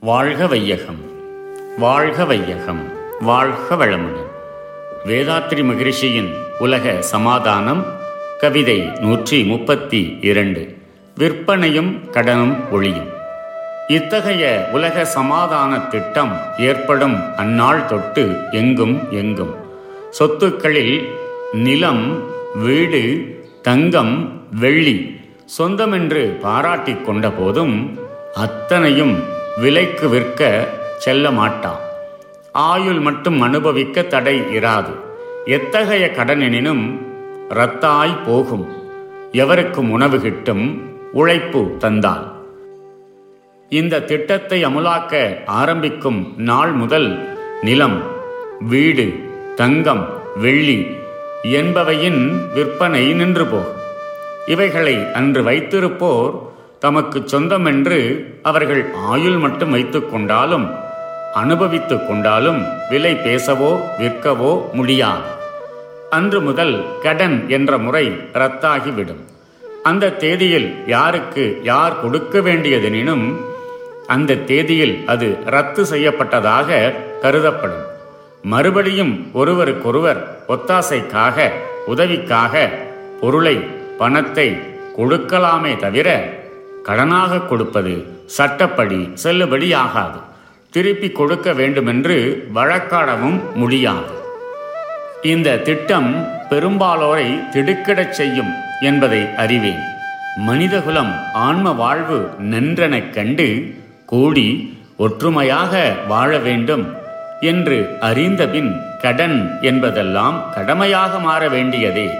[0.00, 1.00] வாழ்க வையகம்
[1.78, 4.30] வாழ்க வையகம் வாழ்க வளமுடன்.
[5.04, 7.86] வேதாத்ரி மகிழ்ச்சியின் உலக சமாதானம்
[8.38, 10.76] கவிதை நூற்றி முப்பத்தி இரண்டு
[11.18, 13.08] விற்பனையும் கடனும் ஒளியும்.
[13.88, 19.54] இத்தகைய உலக சமாதான திட்டம் ஏற்படும் அந்நாள் தொட்டு எங்கும் எங்கும்.
[20.10, 21.08] சொத்துக்களில்
[21.52, 22.22] நிலம்
[22.54, 23.02] வீடு
[23.62, 25.20] தங்கம் வெள்ளி
[25.58, 27.98] சொந்தமென்று பாராட்டிக் கொண்ட போதும்
[28.34, 30.68] அத்தனையும் விலைக்கு விற்க
[30.98, 31.88] செல்ல மாட்டான்
[32.52, 34.94] ஆயுள் மட்டும் அனுபவிக்க தடை இராது.
[35.44, 36.98] எத்தகைய கடனெனினும்
[37.48, 38.72] இரத்தாய் போகும்.
[39.32, 40.82] எவருக்கும் உணவு கிட்டும்
[41.12, 42.32] உழைப்பு தந்தால்.
[43.68, 48.02] இந்த திட்டத்தை அமுலாக்க ஆரம்பிக்கும் நாள் முதல் நிலம்
[48.60, 49.14] வீடு
[49.56, 50.96] தங்கம் வெள்ளி
[51.42, 53.78] என்பவையின் விற்பனை நின்று போகும்.
[54.46, 56.48] இவைகளை அன்று வைத்திருப்போர்
[56.80, 60.70] தமக்கு சொந்தமென்று அவர்கள் ஆயுள் மட்டும் வைத்துக் கொண்டாலும்
[61.34, 65.28] அனுபவித்துக் கொண்டாலும் விலை பேசவோ விற்கவோ முடியாது.
[66.10, 69.20] அன்று முதல் கடன் என்ற முறை ரத்தாகிவிடும்.
[69.82, 73.36] அந்த தேதியில் யாருக்கு யார் கொடுக்க வேண்டியதெனினும்
[74.06, 77.86] அந்த தேதியில் அது ரத்து செய்யப்பட்டதாக கருதப்படும்.
[78.42, 81.50] மறுபடியும் ஒருவருக்கொருவர் ஒத்தாசைக்காக
[81.86, 82.68] உதவிக்காக
[83.20, 83.56] பொருளை
[83.98, 84.60] பணத்தை
[84.98, 86.38] கொடுக்கலாமே தவிர
[86.84, 90.20] கடனாக கொடுப்பது சட்டப்படி செல்லுபடியாகாது.
[90.70, 94.18] திருப்பி கொடுக்க வேண்டுமென்று வழக்காடவும் முடியாது.
[95.22, 99.82] இந்த திட்டம் பெரும்பாலோரை திடுக்கிடச் செய்யும் என்பதை அறிவேன்.
[100.36, 103.74] மனிதகுலம் ஆன்ம வாழ்வு நன்றெனக் கண்டு
[104.06, 106.94] கூடி ஒற்றுமையாக வாழ வேண்டும்
[107.40, 112.10] என்று அறிந்தபின் கடன் என்பதெல்லாம் கடமையாக மாற வேண்டியதே.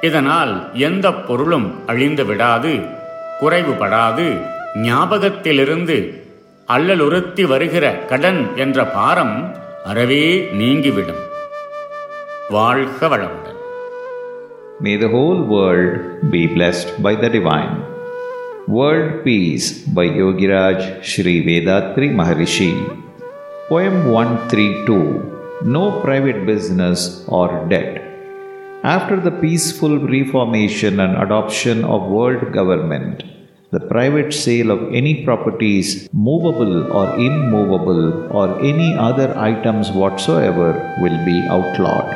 [0.00, 2.93] இதனால் எந்த பொருளும் அழிந்து விடாது
[3.40, 4.26] குறைவுபடாது
[4.86, 5.96] ஞாபகத்திலிருந்து
[6.68, 9.36] அல்லலுறுத்தி வருகிற கடன் என்ற பாரம்
[9.84, 11.22] அறவே நீங்கிவிடும்
[12.50, 13.50] வாழ்க வளமுடன்
[14.80, 15.92] May the whole world
[16.30, 17.74] be blessed by the divine.
[18.68, 22.70] World Peace by Yogiraj Sri Vedatri Maharishi.
[23.68, 24.98] Poem 132
[25.68, 27.00] No private business
[27.30, 27.92] or debt.
[28.84, 33.22] After the peaceful reformation and adoption of world government,
[33.70, 40.68] the private sale of any properties, movable or immovable, or any other items whatsoever
[41.00, 42.10] will be outlawed.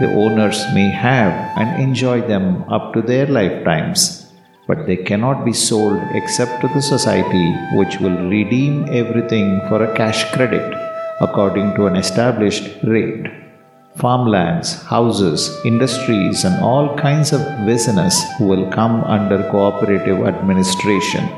[0.00, 4.32] The owners may have and enjoy them up to their lifetimes,
[4.66, 9.94] but they cannot be sold except to the society which will redeem everything for a
[9.94, 10.74] cash credit
[11.20, 13.41] according to an established rate.
[13.96, 21.28] Farmlands, houses, industries, and all kinds of business will come under cooperative administration.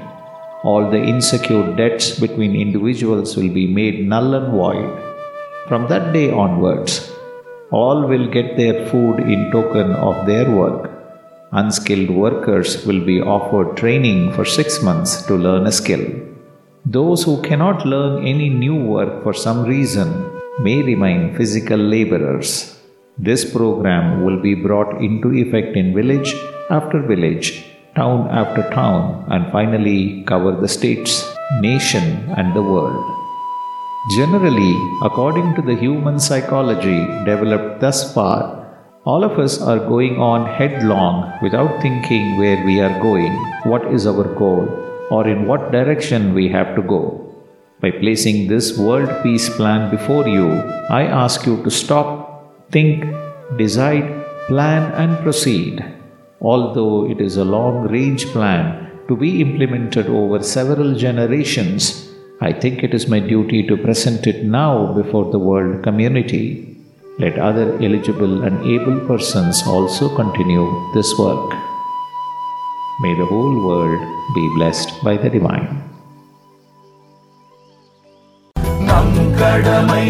[0.63, 4.89] All the insecure debts between individuals will be made null and void.
[5.67, 7.11] From that day onwards,
[7.73, 10.93] all will get their food in token of their work.
[11.51, 16.05] Unskilled workers will be offered training for six months to learn a skill.
[16.87, 22.79] Those who cannot learn any new work for some reason may remain physical laborers.
[23.19, 26.35] This program will be brought into effect in village
[26.71, 27.65] after village,
[27.97, 31.29] town after town, and finally cover the states,
[31.61, 33.05] nation, and the world.
[34.17, 38.65] Generally, according to the human psychology developed thus far,
[39.05, 43.33] all of us are going on headlong without thinking where we are going,
[43.65, 44.69] what is our goal,
[45.11, 47.34] or in what direction we have to go.
[47.85, 50.49] By placing this world peace plan before you,
[50.99, 53.05] I ask you to stop, think,
[53.59, 55.85] decide, plan, and proceed.
[56.41, 62.83] Although it is a long range plan to be implemented over several generations, I think
[62.83, 66.79] it is my duty to present it now before the world community.
[67.19, 71.51] Let other eligible and able persons also continue this work.
[73.03, 74.01] May the whole world
[74.35, 75.94] be blessed by the divine.
[79.45, 80.09] கடமை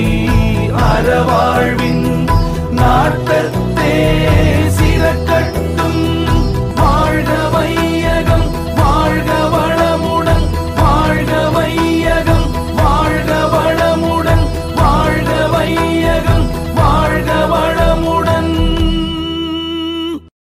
[0.88, 1.83] அறவாழ்வி